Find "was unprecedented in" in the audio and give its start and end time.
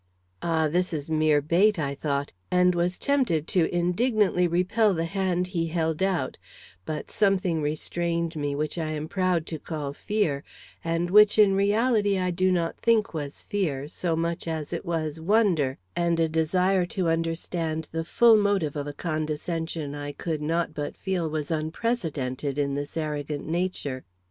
21.29-22.73